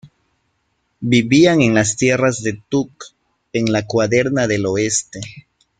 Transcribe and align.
Vivían 1.01 1.61
en 1.61 1.75
las 1.75 1.95
Tierras 1.95 2.41
de 2.41 2.59
Tuk, 2.69 3.03
en 3.53 3.71
la 3.71 3.85
Cuaderna 3.85 4.47
del 4.47 4.65
Oeste. 4.65 5.21